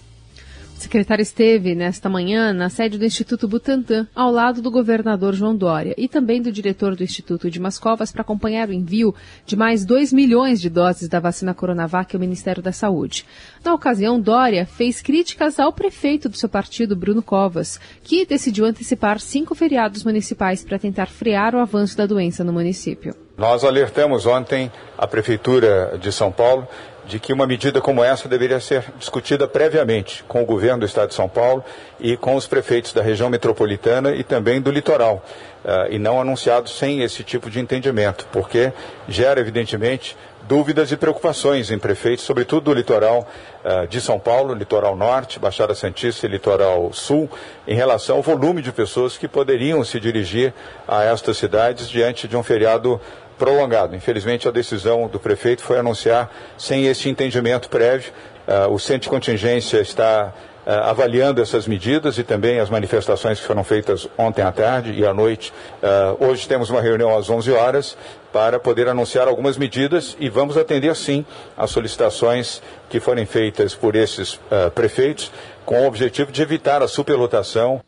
Secretário 0.75 1.23
esteve 1.23 1.73
nesta 1.73 2.09
manhã 2.09 2.51
na 2.51 2.69
sede 2.69 2.97
do 2.97 3.05
Instituto 3.05 3.47
Butantan, 3.47 4.07
ao 4.13 4.29
lado 4.29 4.61
do 4.61 4.69
governador 4.69 5.33
João 5.33 5.55
Dória 5.55 5.95
e 5.97 6.07
também 6.07 6.41
do 6.41 6.51
diretor 6.51 6.95
do 6.95 7.03
Instituto 7.03 7.49
de 7.49 7.61
Mascovas 7.61 8.11
para 8.11 8.21
acompanhar 8.21 8.67
o 8.67 8.73
envio 8.73 9.15
de 9.45 9.55
mais 9.55 9.85
2 9.85 10.11
milhões 10.11 10.59
de 10.59 10.69
doses 10.69 11.07
da 11.07 11.19
vacina 11.19 11.53
Coronavac 11.53 12.13
ao 12.13 12.19
Ministério 12.19 12.61
da 12.61 12.73
Saúde. 12.73 13.25
Na 13.63 13.73
ocasião, 13.73 14.19
Dória 14.19 14.65
fez 14.65 15.01
críticas 15.01 15.59
ao 15.59 15.71
prefeito 15.71 16.27
do 16.27 16.37
seu 16.37 16.49
partido, 16.49 16.95
Bruno 16.95 17.23
Covas, 17.23 17.79
que 18.03 18.25
decidiu 18.25 18.65
antecipar 18.65 19.19
cinco 19.19 19.55
feriados 19.55 20.03
municipais 20.03 20.63
para 20.63 20.77
tentar 20.77 21.07
frear 21.07 21.55
o 21.55 21.59
avanço 21.59 21.97
da 21.97 22.05
doença 22.05 22.43
no 22.43 22.51
município. 22.51 23.15
Nós 23.37 23.63
alertamos 23.63 24.25
ontem 24.25 24.71
a 24.97 25.07
Prefeitura 25.07 25.97
de 26.01 26.11
São 26.11 26.31
Paulo 26.31 26.67
de 27.07 27.19
que 27.19 27.31
uma 27.31 27.45
medida 27.45 27.79
como 27.79 28.03
essa 28.03 28.27
deveria 28.27 28.59
ser 28.59 28.83
discutida 28.97 29.47
previamente 29.47 30.23
com 30.27 30.41
o 30.41 30.45
governo 30.45 30.79
do 30.79 30.85
Estado 30.85 31.09
de 31.09 31.15
São 31.15 31.29
Paulo 31.29 31.63
e 31.99 32.17
com 32.17 32.35
os 32.35 32.47
prefeitos 32.47 32.93
da 32.93 33.01
região 33.01 33.29
metropolitana 33.29 34.11
e 34.11 34.23
também 34.23 34.61
do 34.61 34.71
litoral, 34.71 35.23
uh, 35.63 35.91
e 35.91 35.99
não 35.99 36.19
anunciado 36.19 36.69
sem 36.69 37.01
esse 37.01 37.23
tipo 37.23 37.49
de 37.49 37.59
entendimento, 37.59 38.27
porque 38.31 38.73
gera, 39.07 39.39
evidentemente, 39.39 40.17
dúvidas 40.47 40.91
e 40.91 40.97
preocupações 40.97 41.71
em 41.71 41.77
prefeitos, 41.77 42.23
sobretudo 42.23 42.65
do 42.65 42.73
litoral 42.73 43.27
uh, 43.63 43.87
de 43.87 43.99
São 43.99 44.19
Paulo, 44.19 44.53
litoral 44.53 44.95
norte, 44.95 45.39
Baixada 45.39 45.73
Santista 45.73 46.25
e 46.25 46.29
litoral 46.29 46.91
sul, 46.93 47.29
em 47.67 47.75
relação 47.75 48.17
ao 48.17 48.21
volume 48.21 48.61
de 48.61 48.71
pessoas 48.71 49.17
que 49.17 49.27
poderiam 49.27 49.83
se 49.83 49.99
dirigir 49.99 50.53
a 50.87 51.03
estas 51.03 51.37
cidades 51.37 51.89
diante 51.89 52.27
de 52.27 52.37
um 52.37 52.43
feriado 52.43 52.99
prolongado. 53.37 53.95
Infelizmente, 53.95 54.47
a 54.47 54.51
decisão 54.51 55.07
do 55.07 55.19
prefeito 55.19 55.61
foi 55.61 55.77
anunciar 55.77 56.31
sem 56.57 56.85
esse 56.85 57.09
entendimento 57.09 57.69
prévio. 57.69 58.11
Uh, 58.47 58.71
o 58.71 58.79
centro 58.79 59.03
de 59.03 59.09
contingência 59.09 59.79
está 59.81 60.31
uh, 60.65 60.69
avaliando 60.69 61.41
essas 61.41 61.67
medidas 61.67 62.17
e 62.17 62.23
também 62.23 62.59
as 62.59 62.69
manifestações 62.69 63.39
que 63.39 63.45
foram 63.45 63.63
feitas 63.63 64.07
ontem 64.17 64.43
à 64.43 64.51
tarde 64.51 64.93
e 64.93 65.05
à 65.05 65.13
noite. 65.13 65.51
Uh, 65.81 66.25
hoje 66.25 66.47
temos 66.47 66.69
uma 66.69 66.81
reunião 66.81 67.17
às 67.17 67.29
11 67.29 67.51
horas 67.51 67.97
para 68.31 68.59
poder 68.59 68.87
anunciar 68.87 69.27
algumas 69.27 69.57
medidas 69.57 70.15
e 70.19 70.29
vamos 70.29 70.57
atender, 70.57 70.95
sim, 70.95 71.25
as 71.57 71.71
solicitações 71.71 72.61
que 72.89 72.99
forem 72.99 73.25
feitas 73.25 73.73
por 73.73 73.95
esses 73.95 74.37
prefeitos 74.75 75.31
com 75.65 75.81
o 75.81 75.87
objetivo 75.87 76.33
de 76.33 76.41
evitar 76.41 76.83
a 76.83 76.87
superlotação. 76.87 77.81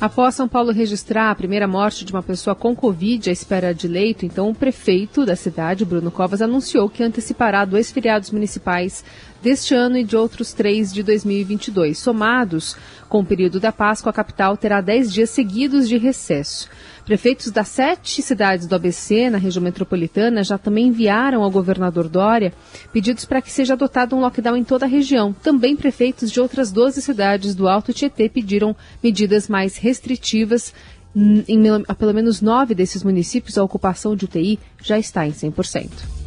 Após 0.00 0.36
São 0.36 0.46
Paulo 0.46 0.70
registrar 0.70 1.28
a 1.28 1.34
primeira 1.34 1.66
morte 1.66 2.04
de 2.04 2.12
uma 2.12 2.22
pessoa 2.22 2.54
com 2.54 2.74
Covid 2.74 3.28
à 3.28 3.32
espera 3.32 3.74
de 3.74 3.88
leito, 3.88 4.24
então 4.24 4.48
o 4.48 4.54
prefeito 4.54 5.26
da 5.26 5.34
cidade, 5.34 5.84
Bruno 5.84 6.08
Covas, 6.08 6.40
anunciou 6.40 6.88
que 6.88 7.02
antecipará 7.02 7.64
dois 7.64 7.90
feriados 7.90 8.30
municipais 8.30 9.04
deste 9.42 9.74
ano 9.74 9.96
e 9.96 10.04
de 10.04 10.16
outros 10.16 10.52
três 10.52 10.92
de 10.92 11.02
2022. 11.02 11.98
Somados 11.98 12.76
com 13.08 13.20
o 13.20 13.24
período 13.24 13.58
da 13.58 13.72
Páscoa, 13.72 14.10
a 14.10 14.12
capital 14.12 14.56
terá 14.56 14.80
dez 14.80 15.12
dias 15.12 15.30
seguidos 15.30 15.88
de 15.88 15.96
recesso. 15.96 16.68
Prefeitos 17.04 17.50
das 17.50 17.68
sete 17.68 18.20
cidades 18.20 18.66
do 18.66 18.74
ABC, 18.74 19.30
na 19.30 19.38
região 19.38 19.62
metropolitana, 19.62 20.44
já 20.44 20.58
também 20.58 20.88
enviaram 20.88 21.42
ao 21.42 21.50
governador 21.50 22.06
Dória 22.06 22.52
pedidos 22.92 23.24
para 23.24 23.40
que 23.40 23.50
seja 23.50 23.72
adotado 23.72 24.14
um 24.14 24.20
lockdown 24.20 24.58
em 24.58 24.64
toda 24.64 24.84
a 24.84 24.88
região. 24.88 25.32
Também 25.32 25.74
prefeitos 25.74 26.30
de 26.30 26.38
outras 26.38 26.70
12 26.70 27.00
cidades 27.00 27.54
do 27.54 27.66
Alto 27.66 27.94
Tietê 27.94 28.28
pediram 28.28 28.76
medidas 29.02 29.48
mais 29.48 29.78
restritivas. 29.78 30.74
Em 31.16 31.62
pelo 31.98 32.12
menos 32.12 32.42
nove 32.42 32.74
desses 32.74 33.02
municípios, 33.02 33.56
a 33.56 33.64
ocupação 33.64 34.14
de 34.14 34.26
UTI 34.26 34.58
já 34.82 34.98
está 34.98 35.26
em 35.26 35.32
100%. 35.32 36.17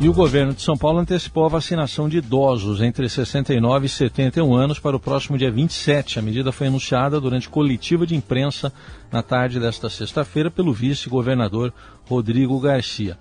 E 0.00 0.08
o 0.08 0.12
governo 0.12 0.54
de 0.54 0.62
São 0.62 0.76
Paulo 0.76 1.00
antecipou 1.00 1.44
a 1.44 1.48
vacinação 1.48 2.08
de 2.08 2.18
idosos 2.18 2.80
entre 2.80 3.08
69 3.08 3.86
e 3.86 3.88
71 3.88 4.54
anos 4.54 4.78
para 4.78 4.94
o 4.94 5.00
próximo 5.00 5.36
dia 5.36 5.50
27. 5.50 6.20
A 6.20 6.22
medida 6.22 6.52
foi 6.52 6.68
anunciada 6.68 7.20
durante 7.20 7.48
coletiva 7.48 8.06
de 8.06 8.14
imprensa 8.14 8.72
na 9.10 9.24
tarde 9.24 9.58
desta 9.58 9.90
sexta-feira 9.90 10.52
pelo 10.52 10.72
vice-governador 10.72 11.72
Rodrigo 12.08 12.60
Garcia. 12.60 13.18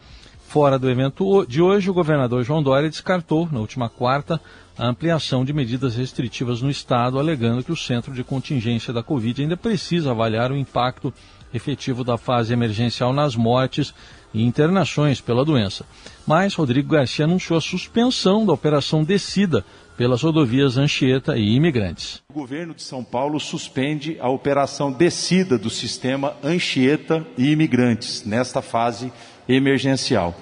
Fora 0.48 0.77
do 0.77 0.88
evento 0.88 1.48
de 1.48 1.63
hoje, 1.63 1.89
o 1.89 1.93
governador 1.96 2.43
João 2.43 2.62
Dória 2.62 2.88
descartou, 2.88 3.50
na 3.51 3.60
última 3.60 3.89
quarta, 3.89 4.39
a 4.77 4.88
ampliação 4.88 5.43
de 5.43 5.53
medidas 5.53 5.96
restritivas 5.96 6.62
no 6.62 6.69
estado, 6.69 7.17
alegando 7.17 7.63
que 7.63 7.72
o 7.72 7.75
centro 7.75 8.13
de 8.13 8.24
contingência 8.24 8.93
da 8.93 9.01
Covid 9.01 9.41
ainda 9.41 9.57
precisa 9.57 10.12
avaliar 10.12 10.51
o 10.51 10.55
impacto 10.55 11.12
efetivo 11.51 12.03
da 12.03 12.17
fase 12.17 12.53
emergencial 12.53 13.12
nas 13.12 13.36
mortes 13.36 13.96
e 14.34 14.43
internações 14.43 15.22
pela 15.22 15.46
doença. 15.46 15.86
Mas 16.25 16.53
Rodrigo 16.53 16.89
Garcia 16.89 17.25
anunciou 17.25 17.57
a 17.57 17.62
suspensão 17.62 18.46
da 18.46 18.53
operação 18.53 19.03
descida 19.03 19.65
pelas 19.98 20.22
rodovias 20.22 20.77
Anchieta 20.77 21.38
e 21.38 21.55
Imigrantes. 21.55 22.22
O 22.29 22.34
governo 22.34 22.74
de 22.75 22.84
São 22.84 23.03
Paulo 23.03 23.39
suspende 23.39 24.17
a 24.19 24.29
operação 24.29 24.91
descida 24.91 25.57
do 25.57 25.69
sistema 25.69 26.36
Anchieta 26.43 27.25
e 27.38 27.51
Imigrantes 27.51 28.24
nesta 28.24 28.62
fase 28.62 29.12
emergencial. 29.50 30.36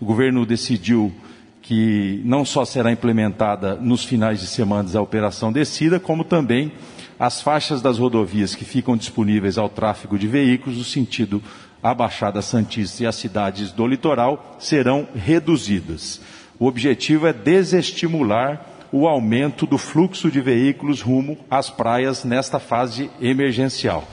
O 0.00 0.06
governo 0.06 0.46
decidiu 0.46 1.14
que 1.60 2.20
não 2.24 2.44
só 2.44 2.64
será 2.64 2.92
implementada 2.92 3.74
nos 3.74 4.04
finais 4.04 4.40
de 4.40 4.46
semana 4.46 4.88
a 4.94 5.00
operação 5.00 5.52
descida, 5.52 5.98
como 5.98 6.24
também 6.24 6.72
as 7.18 7.40
faixas 7.40 7.80
das 7.80 7.98
rodovias 7.98 8.54
que 8.54 8.64
ficam 8.64 8.96
disponíveis 8.96 9.56
ao 9.56 9.68
tráfego 9.68 10.18
de 10.18 10.26
veículos 10.26 10.78
no 10.78 10.84
sentido 10.84 11.42
a 11.84 11.92
Baixada 11.92 12.40
Santista 12.40 13.02
e 13.02 13.06
as 13.06 13.14
cidades 13.14 13.70
do 13.70 13.86
litoral 13.86 14.56
serão 14.58 15.06
reduzidas. 15.14 16.18
O 16.58 16.66
objetivo 16.66 17.26
é 17.26 17.32
desestimular 17.32 18.64
o 18.90 19.06
aumento 19.06 19.66
do 19.66 19.76
fluxo 19.76 20.30
de 20.30 20.40
veículos 20.40 21.02
rumo 21.02 21.36
às 21.50 21.68
praias 21.68 22.24
nesta 22.24 22.58
fase 22.58 23.10
emergencial. 23.20 24.08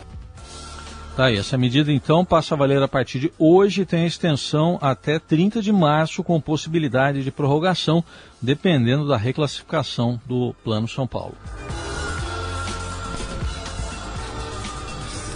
Tá 1.15 1.25
aí, 1.25 1.37
essa 1.37 1.57
medida 1.57 1.93
então 1.93 2.25
passa 2.25 2.55
a 2.55 2.57
valer 2.57 2.81
a 2.81 2.87
partir 2.89 3.19
de 3.19 3.31
hoje 3.39 3.81
e 3.81 3.85
tem 3.85 4.05
extensão 4.05 4.77
até 4.81 5.17
30 5.17 5.61
de 5.61 5.71
março, 5.71 6.23
com 6.23 6.41
possibilidade 6.41 7.23
de 7.23 7.31
prorrogação, 7.31 8.03
dependendo 8.41 9.07
da 9.07 9.15
reclassificação 9.15 10.19
do 10.25 10.53
Plano 10.63 10.87
São 10.87 11.07
Paulo. 11.07 11.35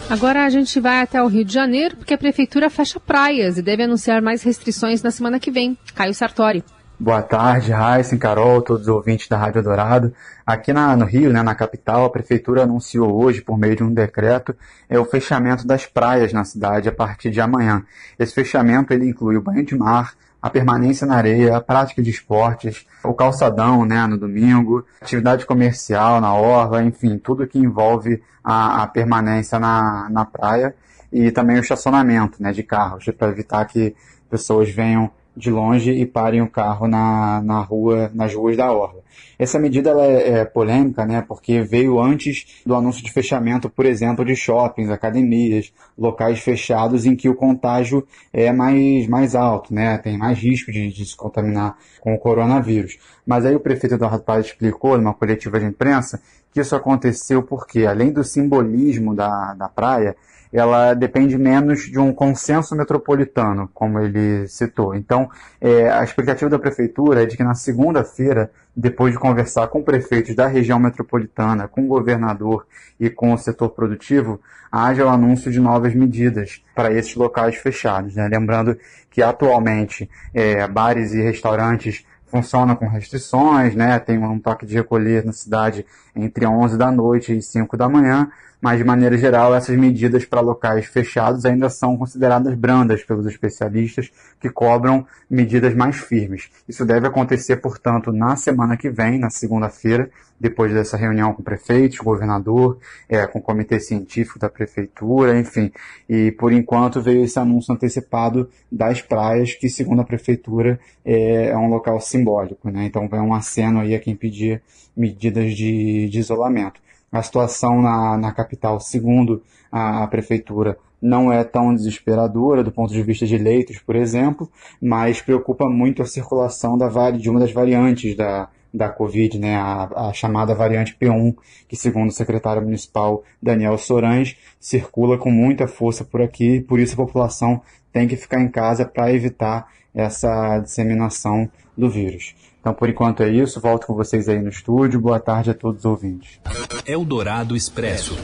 Agora 0.08 0.46
a 0.46 0.50
gente 0.50 0.80
vai 0.80 1.02
até 1.02 1.22
o 1.22 1.28
Rio 1.28 1.44
de 1.44 1.52
Janeiro, 1.52 1.98
porque 1.98 2.14
a 2.14 2.18
prefeitura 2.18 2.70
fecha 2.70 3.00
praias 3.00 3.58
e 3.58 3.62
deve 3.62 3.84
anunciar 3.84 4.22
mais 4.22 4.44
restrições 4.44 5.02
na 5.02 5.10
semana 5.10 5.40
que 5.40 5.50
vem. 5.50 5.76
Caio 5.96 6.14
Sartori. 6.14 6.64
Boa 6.98 7.24
tarde, 7.24 7.72
Raíssen, 7.72 8.18
Carol, 8.18 8.62
todos 8.62 8.84
os 8.84 8.88
ouvintes 8.88 9.28
da 9.28 9.36
Rádio 9.36 9.64
Dourado. 9.64 10.14
Aqui 10.46 10.72
na, 10.72 10.96
no 10.96 11.06
Rio, 11.06 11.34
né, 11.34 11.42
na 11.42 11.56
capital, 11.56 12.06
a 12.06 12.10
prefeitura 12.10 12.64
anunciou 12.64 13.22
hoje, 13.22 13.42
por 13.42 13.58
meio 13.58 13.76
de 13.76 13.84
um 13.84 13.92
decreto, 13.92 14.56
é 14.88 14.98
o 14.98 15.04
fechamento 15.04 15.66
das 15.66 15.88
praias 15.88 16.32
na 16.32 16.46
cidade 16.46 16.88
a 16.88 16.92
partir 16.92 17.32
de 17.32 17.42
amanhã. 17.42 17.84
Esse 18.18 18.34
fechamento 18.34 18.94
ele 18.94 19.10
inclui 19.10 19.36
o 19.36 19.42
banho 19.42 19.66
de 19.66 19.76
mar, 19.76 20.14
a 20.46 20.50
permanência 20.52 21.08
na 21.08 21.16
areia, 21.16 21.58
a 21.58 21.60
prática 21.60 22.04
de 22.04 22.12
esportes, 22.12 22.86
o 23.04 23.16
calçadão 23.16 23.84
né, 23.84 24.06
no 24.06 24.16
domingo, 24.16 24.86
atividade 25.02 25.44
comercial 25.44 26.22
na 26.22 26.36
orla, 26.36 26.84
enfim, 26.84 27.18
tudo 27.18 27.48
que 27.48 27.58
envolve 27.58 28.22
a, 28.44 28.84
a 28.84 28.88
permanência 28.88 29.60
na, 29.60 30.08
na 30.08 30.24
praia 30.24 30.76
e 31.12 31.32
também 31.32 31.58
o 31.58 31.62
estacionamento 31.62 32.44
né, 32.44 32.54
de 32.54 32.62
carros, 32.62 33.06
para 33.18 33.30
evitar 33.30 33.66
que 33.66 33.96
pessoas 34.30 34.70
venham 34.70 35.10
de 35.36 35.50
longe 35.50 35.90
e 35.90 36.06
parem 36.06 36.44
o 36.44 36.48
carro 36.48 36.88
na, 36.88 37.42
na 37.42 37.62
rua, 37.62 38.12
nas 38.14 38.32
ruas 38.36 38.56
da 38.56 38.72
orla. 38.72 39.02
Essa 39.38 39.60
medida 39.60 39.92
é, 39.92 40.30
é, 40.30 40.46
polêmica, 40.46 41.06
né, 41.06 41.24
porque 41.28 41.62
veio 41.62 42.00
antes 42.00 42.62
do 42.66 42.76
anúncio 42.76 43.04
de 43.04 43.12
fechamento, 43.12 43.70
por 43.70 43.86
exemplo, 43.86 44.24
de 44.24 44.36
shoppings, 44.36 44.90
academias, 44.90 45.74
locais 45.98 46.40
fechados 46.40 47.06
em 47.06 47.16
que 47.16 47.30
o 47.30 47.36
contágio 47.36 48.06
é 48.32 48.52
mais, 48.52 49.08
mais 49.08 49.36
alto, 49.36 49.74
né, 49.74 49.98
tem 49.98 50.18
mais 50.18 50.38
risco 50.38 50.72
de, 50.72 50.92
de 50.92 51.06
se 51.06 51.16
contaminar 51.16 51.78
com 52.00 52.14
o 52.14 52.20
coronavírus. 52.20 52.98
Mas 53.26 53.46
aí 53.46 53.56
o 53.56 53.60
prefeito 53.60 53.96
Eduardo 53.96 54.24
Paz 54.24 54.48
explicou, 54.48 54.98
numa 54.98 55.14
coletiva 55.14 55.60
de 55.60 55.66
imprensa, 55.66 56.22
que 56.52 56.62
isso 56.62 56.76
aconteceu 56.76 57.44
porque, 57.44 57.86
além 57.86 58.14
do 58.14 58.24
simbolismo 58.24 59.14
da, 59.14 59.54
da 59.54 59.68
praia, 59.68 60.16
ela 60.54 60.94
depende 60.94 61.38
menos 61.38 61.82
de 61.82 62.00
um 62.00 62.14
consenso 62.14 62.76
metropolitano, 62.76 63.70
como 63.74 64.00
ele 64.00 64.48
citou. 64.48 64.96
Então, 64.96 65.30
é, 65.60 65.90
a 65.90 66.02
expectativa 66.02 66.50
da 66.50 66.58
prefeitura 66.58 67.24
é 67.24 67.26
de 67.26 67.36
que 67.36 67.44
na 67.44 67.54
segunda-feira, 67.54 68.50
depois 68.76 69.14
de 69.14 69.20
conversar 69.20 69.68
com 69.68 69.82
prefeitos 69.82 70.36
da 70.36 70.48
região 70.48 70.78
metropolitana, 70.78 71.68
com 71.68 71.86
o 71.86 71.88
governador 71.88 72.68
e 73.00 73.10
com 73.10 73.32
o 73.32 73.38
setor 73.38 73.70
produtivo, 73.70 74.42
haja 74.72 75.06
o 75.06 75.10
anúncio 75.10 75.50
de 75.52 75.60
novas 75.60 75.96
medidas 75.96 76.62
para 76.76 76.92
esses 76.92 77.16
locais 77.16 77.56
fechados. 77.56 78.16
Né? 78.16 78.28
Lembrando 78.28 78.78
que 79.10 79.22
atualmente 79.22 80.10
é, 80.34 80.68
bares 80.68 81.14
e 81.14 81.22
restaurantes 81.22 82.06
funcionam 82.28 82.76
com 82.76 82.88
restrições, 82.88 83.76
né? 83.76 83.98
Tem 84.00 84.18
um 84.18 84.40
toque 84.40 84.66
de 84.66 84.76
recolher 84.76 85.24
na 85.26 85.32
cidade 85.32 85.86
entre 86.16 86.46
11 86.46 86.78
da 86.78 86.92
noite 86.92 87.36
e 87.36 87.42
5 87.42 87.78
da 87.78 87.88
manhã, 87.88 88.30
mas 88.62 88.78
de 88.78 88.84
maneira 88.84 89.18
geral 89.18 89.54
essas 89.54 89.78
medidas 89.78 90.26
para 90.26 90.42
locais 90.42 90.86
fechados 90.86 91.46
ainda 91.46 91.70
são 91.70 91.96
consideradas 91.98 92.56
brandas 92.56 93.04
pelos 93.04 93.26
especialistas 93.28 94.12
que 94.40 94.50
cobram 94.50 95.06
medidas 95.30 95.76
mais 95.76 95.98
firmes. 95.98 96.50
Isso 96.68 96.86
deve 96.86 97.06
acontecer, 97.06 97.58
portanto, 97.58 98.12
na 98.12 98.36
semana 98.36 98.76
que 98.76 98.90
vem, 98.90 99.20
na 99.20 99.30
segunda-feira, 99.30 100.10
depois 100.40 100.74
dessa 100.74 100.98
reunião 100.98 101.34
com 101.34 101.42
prefeitos, 101.42 101.98
governador, 102.00 102.78
é, 103.08 103.26
com 103.26 103.40
o 103.40 103.42
comitê 103.42 103.80
científico 103.80 104.38
da 104.38 104.50
prefeitura, 104.50 105.40
enfim. 105.40 105.72
E 106.10 106.32
por 106.32 106.52
enquanto 106.52 107.02
veio 107.02 107.24
esse 107.24 107.40
anúncio 107.40 107.74
antecipado 107.74 108.50
das 108.72 109.02
praias, 109.02 109.54
que 109.54 109.70
segundo 109.70 110.02
a 110.02 110.06
prefeitura 110.06 110.80
é, 111.06 111.48
é 111.50 111.58
um 111.58 111.70
local 111.70 112.00
simbólico, 112.16 112.70
né? 112.70 112.86
Então 112.86 113.08
vai 113.08 113.20
um 113.20 113.34
aceno 113.34 113.80
aí 113.80 113.96
a 113.96 114.00
quem 114.00 114.16
pedir 114.16 114.62
medidas 114.96 115.54
de, 115.54 116.10
de 116.10 116.20
isolamento. 116.20 116.80
A 117.12 117.22
situação 117.22 117.82
na, 117.82 118.18
na 118.18 118.32
capital, 118.32 118.80
segundo 118.80 119.42
a, 119.72 120.04
a 120.04 120.08
prefeitura, 120.08 120.78
não 121.02 121.32
é 121.32 121.44
tão 121.44 121.74
desesperadora 121.74 122.64
do 122.64 122.72
ponto 122.72 122.92
de 122.92 123.04
vista 123.04 123.26
de 123.26 123.38
leitos, 123.38 123.78
por 123.80 123.96
exemplo, 123.96 124.50
mas 124.82 125.22
preocupa 125.22 125.70
muito 125.70 126.02
a 126.02 126.06
circulação 126.06 126.78
da, 126.78 127.12
de 127.12 127.30
uma 127.30 127.40
das 127.40 127.52
variantes 127.52 128.16
da, 128.16 128.50
da 128.74 128.90
Covid, 128.90 129.38
né, 129.40 129.56
a, 129.56 130.10
a, 130.10 130.14
chamada 130.14 130.56
variante 130.56 130.98
P1, 131.00 131.36
que 131.68 131.76
segundo 131.76 132.10
o 132.10 132.14
secretário 132.14 132.62
municipal 132.62 133.24
Daniel 133.42 133.78
Sorães, 133.78 134.36
circula 134.60 135.18
com 135.18 135.30
muita 135.30 135.68
força 135.68 136.04
por 136.04 136.22
aqui, 136.22 136.62
por 136.62 136.80
isso 136.80 136.94
a 136.94 137.06
população 137.06 137.62
tem 137.94 138.08
que 138.08 138.18
ficar 138.18 138.42
em 138.42 138.50
casa 138.50 138.86
para 138.86 139.14
evitar 139.14 139.68
essa 139.96 140.60
disseminação 140.60 141.50
do 141.78 141.90
vírus. 141.90 142.36
Então, 142.60 142.74
por 142.74 142.90
enquanto 142.90 143.24
é 143.24 143.30
isso. 143.30 143.62
Volto 143.62 143.88
com 143.88 143.94
vocês 143.94 144.28
aí 144.28 144.42
no 144.42 144.50
estúdio. 144.50 145.00
Boa 145.00 145.20
tarde 145.20 145.52
a 145.52 145.54
todos 145.54 145.80
os 145.80 145.86
ouvintes. 145.86 146.40
Eldorado 146.86 147.56
Expresso. 147.56 148.16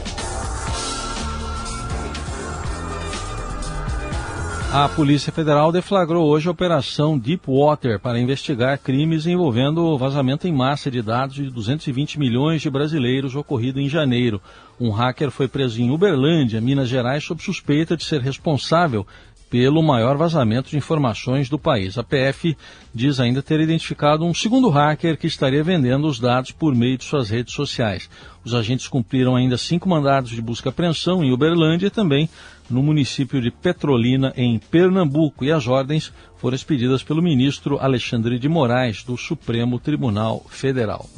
A 4.74 4.88
Polícia 4.88 5.34
Federal 5.34 5.70
deflagrou 5.70 6.25
hoje 6.25 6.48
a 6.48 6.51
Operação 6.51 7.20
Deepwater 7.20 8.00
para 8.00 8.18
investigar 8.18 8.80
crimes 8.80 9.28
envolvendo 9.28 9.84
o 9.84 9.98
vazamento 9.98 10.48
em 10.48 10.54
massa 10.54 10.90
de 10.90 11.01
dados 11.01 11.36
de 11.36 11.50
220 11.50 12.18
milhões 12.18 12.62
de 12.62 12.70
brasileiros 12.70 13.36
ocorrido 13.36 13.82
em 13.82 13.90
janeiro. 13.90 14.42
Um 14.80 14.90
hacker 14.90 15.30
foi 15.30 15.50
preso 15.50 15.82
em 15.82 15.92
Uberlândia, 15.92 16.62
Minas 16.62 16.88
Gerais, 16.88 17.22
sob 17.22 17.44
suspeita 17.44 17.98
de 17.98 18.06
ser 18.06 18.22
responsável 18.22 19.06
pelo 19.51 19.84
maior 19.84 20.15
vazamento 20.15 20.70
de 20.70 20.77
informações 20.77 21.50
do 21.50 21.60
país. 21.60 21.98
A 21.98 22.03
PF 22.03 22.55
diz 22.96 23.20
ainda 23.20 23.43
ter 23.43 23.60
identificado 23.60 24.24
um 24.24 24.34
segundo 24.34 24.70
hacker 24.70 25.17
que 25.17 25.27
estaria 25.27 25.62
vendendo 25.62 26.08
os 26.08 26.22
dados 26.22 26.51
por 26.51 26.74
meio 26.74 26.98
de 26.98 27.03
suas 27.03 27.29
redes 27.29 27.53
sociais. 27.53 28.10
Os 28.46 28.55
agentes 28.55 28.88
cumpriram 28.88 29.36
ainda 29.36 29.58
cinco 29.58 29.89
mandados 29.89 30.31
de 30.31 30.41
busca 30.41 30.70
e 30.70 30.72
apreensão 30.72 31.22
em 31.22 31.34
Uberlândia 31.34 31.88
e 31.88 31.91
também 31.91 32.29
no 32.70 32.81
município 32.81 33.41
de 33.41 33.51
Petrolina, 33.51 34.31
em 34.38 34.58
Pernambuco, 34.58 35.43
e 35.43 35.51
as 35.51 35.67
ordens 35.67 36.13
foram 36.38 36.55
expedidas 36.55 37.03
pelo 37.03 37.22
ministro 37.22 37.77
Alexandre 37.77 38.39
de 38.39 38.48
Moraes, 38.48 39.03
do 39.03 39.17
Supremo 39.17 39.77
Tribunal 39.77 40.46
Federal. 40.50 41.10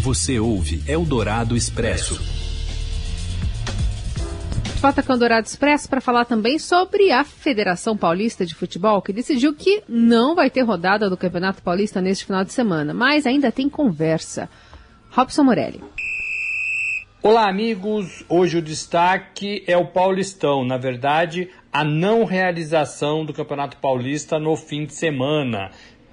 Você 0.00 0.40
ouve 0.40 0.82
Eldorado 0.88 1.54
Expresso. 1.54 2.39
De 4.80 4.82
volta 4.82 5.02
com 5.02 5.12
o 5.12 5.18
Dourado 5.18 5.46
Expresso 5.46 5.90
para 5.90 6.00
falar 6.00 6.24
também 6.24 6.58
sobre 6.58 7.12
a 7.12 7.22
Federação 7.22 7.98
Paulista 7.98 8.46
de 8.46 8.54
Futebol, 8.54 9.02
que 9.02 9.12
decidiu 9.12 9.54
que 9.54 9.82
não 9.86 10.34
vai 10.34 10.48
ter 10.48 10.62
rodada 10.62 11.10
do 11.10 11.18
Campeonato 11.18 11.62
Paulista 11.62 12.00
neste 12.00 12.24
final 12.24 12.42
de 12.46 12.52
semana, 12.54 12.94
mas 12.94 13.26
ainda 13.26 13.52
tem 13.52 13.68
conversa. 13.68 14.48
Robson 15.10 15.44
Morelli. 15.44 15.84
Olá, 17.22 17.46
amigos. 17.46 18.24
Hoje 18.26 18.56
o 18.56 18.62
destaque 18.62 19.62
é 19.66 19.76
o 19.76 19.84
Paulistão. 19.84 20.64
Na 20.64 20.78
verdade, 20.78 21.50
a 21.70 21.84
não 21.84 22.24
realização 22.24 23.22
do 23.22 23.34
Campeonato 23.34 23.76
Paulista 23.76 24.38
no 24.38 24.56
fim 24.56 24.86
de 24.86 24.94
semana. 24.94 25.72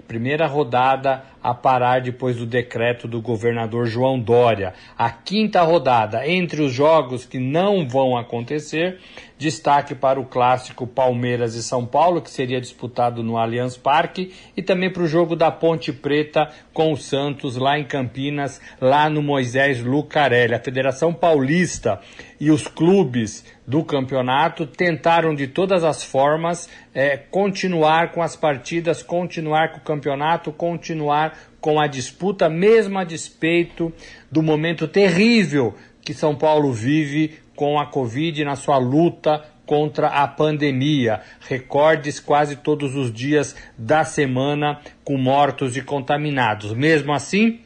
Primeira 0.10 0.46
rodada 0.46 1.24
a 1.42 1.54
parar 1.54 2.02
depois 2.02 2.38
do 2.38 2.46
decreto 2.46 3.08
do 3.08 3.22
governador 3.22 3.86
João 3.86 4.20
Dória. 4.20 4.74
A 4.98 5.10
quinta 5.10 5.62
rodada, 5.62 6.28
entre 6.28 6.62
os 6.62 6.74
jogos 6.74 7.26
que 7.26 7.40
não 7.40 7.88
vão 7.88 8.18
acontecer, 8.18 9.00
destaque 9.38 9.94
para 9.94 10.20
o 10.20 10.26
clássico 10.26 10.88
Palmeiras 10.88 11.54
e 11.56 11.62
São 11.62 11.86
Paulo, 11.86 12.22
que 12.22 12.30
seria 12.30 12.60
disputado 12.60 13.24
no 13.24 13.38
Allianz 13.38 13.78
Parque, 13.78 14.34
e 14.56 14.62
também 14.62 14.92
para 14.92 15.04
o 15.04 15.08
jogo 15.08 15.36
da 15.36 15.52
Ponte 15.52 15.94
Preta 15.94 16.50
com 16.74 16.92
o 16.92 16.98
Santos 16.98 17.56
lá 17.56 17.78
em 17.78 17.84
Campinas, 17.84 18.60
lá 18.82 19.10
no 19.10 19.22
Moisés 19.22 19.84
Lucarelli. 19.84 20.56
A 20.56 20.60
Federação 20.60 21.14
Paulista 21.14 22.00
e 22.40 22.52
os 22.52 22.68
clubes 22.68 23.46
do 23.66 23.84
campeonato 23.84 24.66
tentaram 24.66 25.36
de 25.36 25.48
todas 25.48 25.84
as 25.84 26.04
formas 26.04 26.70
é, 26.94 27.18
continuar 27.18 28.12
com 28.12 28.22
as 28.22 28.36
partidas, 28.36 29.04
continuar 29.04 29.72
com 29.72 29.78
o 29.78 29.82
campeonato, 29.82 30.52
continuar 30.52 31.37
com 31.60 31.80
a 31.80 31.88
disputa, 31.88 32.50
mesmo 32.50 32.98
a 32.98 33.04
despeito 33.04 33.92
do 34.32 34.42
momento 34.42 34.88
terrível 34.88 35.76
que 36.02 36.14
São 36.14 36.36
Paulo 36.36 36.72
vive 36.72 37.40
com 37.56 37.80
a 37.80 37.86
Covid 37.86 38.46
na 38.46 38.56
sua 38.56 38.78
luta 38.78 39.44
contra 39.66 40.08
a 40.08 40.28
pandemia. 40.28 41.22
Recordes 41.42 42.20
quase 42.20 42.56
todos 42.56 42.96
os 42.96 43.12
dias 43.12 43.56
da 43.78 44.06
semana 44.06 44.80
com 45.04 45.18
mortos 45.18 45.76
e 45.76 45.82
contaminados. 45.82 46.72
Mesmo 46.74 47.12
assim, 47.14 47.60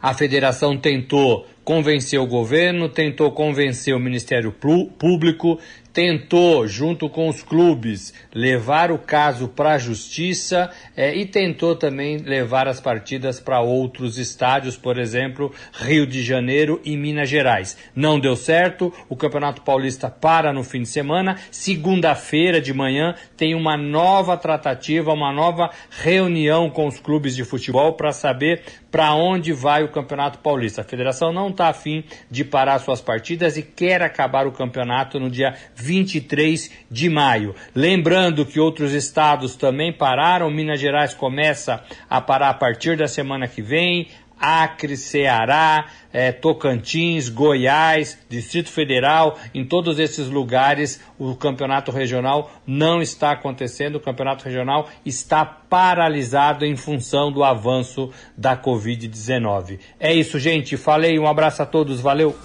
a 0.00 0.14
federação 0.14 0.76
tentou 0.76 1.46
convencer 1.64 2.18
o 2.18 2.26
governo, 2.26 2.88
tentou 2.88 3.30
convencer 3.32 3.94
o 3.94 4.00
Ministério 4.00 4.52
Público, 4.98 5.58
tentou, 5.92 6.66
junto 6.66 7.08
com 7.08 7.28
os 7.28 7.42
clubes, 7.42 8.14
levar 8.34 8.90
o 8.90 8.98
caso 8.98 9.48
para 9.48 9.74
a 9.74 9.78
justiça 9.78 10.70
é, 10.96 11.14
e 11.14 11.26
tentou 11.26 11.76
também 11.76 12.16
levar 12.18 12.66
as 12.66 12.80
partidas 12.80 13.38
para 13.38 13.60
outros 13.60 14.18
estádios, 14.18 14.76
por 14.76 14.98
exemplo, 14.98 15.52
Rio 15.72 16.06
de 16.06 16.22
Janeiro 16.22 16.80
e 16.84 16.96
Minas 16.96 17.28
Gerais. 17.28 17.76
Não 17.94 18.18
deu 18.18 18.36
certo, 18.36 18.92
o 19.08 19.16
Campeonato 19.16 19.62
Paulista 19.62 20.08
para 20.08 20.52
no 20.52 20.64
fim 20.64 20.82
de 20.82 20.88
semana. 20.88 21.36
Segunda-feira 21.50 22.60
de 22.60 22.72
manhã 22.72 23.14
tem 23.36 23.54
uma 23.54 23.76
nova 23.76 24.36
tratativa, 24.36 25.12
uma 25.12 25.32
nova 25.32 25.70
reunião 25.90 26.70
com 26.70 26.86
os 26.86 26.98
clubes 26.98 27.36
de 27.36 27.44
futebol 27.44 27.92
para 27.94 28.12
saber 28.12 28.62
para 28.92 29.14
onde 29.14 29.54
vai 29.54 29.82
o 29.82 29.88
Campeonato 29.88 30.38
Paulista. 30.38 30.82
A 30.82 30.84
federação 30.84 31.32
não 31.32 31.48
está 31.48 31.68
afim 31.68 32.04
de 32.30 32.44
parar 32.44 32.78
suas 32.78 33.00
partidas 33.00 33.56
e 33.56 33.62
quer 33.62 34.02
acabar 34.02 34.46
o 34.46 34.52
campeonato 34.52 35.18
no 35.18 35.30
dia 35.30 35.56
23 35.74 36.70
de 36.90 37.08
maio. 37.08 37.54
Lembrando 37.74 38.44
que 38.44 38.60
outros 38.60 38.92
estados 38.92 39.56
também 39.56 39.92
pararam, 39.92 40.50
Minas 40.50 40.78
Gerais 40.78 41.14
começa 41.14 41.82
a 42.08 42.20
parar 42.20 42.50
a 42.50 42.54
partir 42.54 42.98
da 42.98 43.08
semana 43.08 43.48
que 43.48 43.62
vem, 43.62 44.08
Acre, 44.42 44.96
Ceará, 44.96 45.86
eh, 46.12 46.32
Tocantins, 46.32 47.28
Goiás, 47.28 48.18
Distrito 48.28 48.68
Federal, 48.68 49.38
em 49.54 49.64
todos 49.64 50.00
esses 50.00 50.28
lugares 50.28 51.00
o 51.16 51.36
campeonato 51.36 51.92
regional 51.92 52.50
não 52.66 53.00
está 53.00 53.30
acontecendo, 53.30 53.96
o 53.96 54.00
campeonato 54.00 54.44
regional 54.44 54.88
está 55.06 55.44
paralisado 55.44 56.64
em 56.64 56.74
função 56.74 57.30
do 57.30 57.44
avanço 57.44 58.10
da 58.36 58.56
Covid-19. 58.56 59.78
É 60.00 60.12
isso, 60.12 60.38
gente. 60.40 60.76
Falei, 60.76 61.18
um 61.18 61.28
abraço 61.28 61.62
a 61.62 61.66
todos, 61.66 62.00
valeu! 62.00 62.36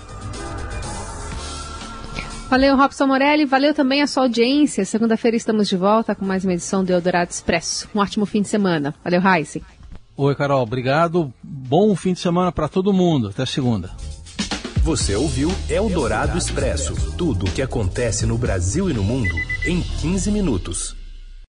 Valeu, 2.49 2.77
Robson 2.77 3.07
Morelli. 3.07 3.43
Valeu 3.43 3.73
também 3.73 4.01
a 4.01 4.07
sua 4.07 4.23
audiência. 4.23 4.85
Segunda-feira 4.85 5.35
estamos 5.35 5.67
de 5.67 5.75
volta 5.75 6.15
com 6.15 6.23
mais 6.23 6.45
uma 6.45 6.53
edição 6.53 6.81
do 6.81 6.93
Eldorado 6.93 7.29
Expresso. 7.29 7.89
Um 7.93 7.99
ótimo 7.99 8.25
fim 8.25 8.41
de 8.41 8.47
semana. 8.47 8.95
Valeu, 9.03 9.21
Heisen. 9.21 9.76
Oi, 10.19 10.33
Carol. 10.33 10.63
Obrigado. 10.63 11.31
Bom 11.43 11.95
fim 11.95 12.11
de 12.11 12.19
semana 12.19 12.51
para 12.51 12.67
todo 12.67 12.91
mundo. 12.91 13.27
Até 13.27 13.45
segunda. 13.45 13.91
Você 14.81 15.15
ouviu 15.15 15.51
Eldorado 15.69 16.35
Expresso 16.35 16.95
tudo 17.15 17.45
o 17.45 17.51
que 17.51 17.61
acontece 17.61 18.25
no 18.25 18.35
Brasil 18.35 18.89
e 18.89 18.93
no 18.93 19.03
mundo 19.03 19.35
em 19.63 19.79
15 19.79 20.31
minutos. 20.31 20.95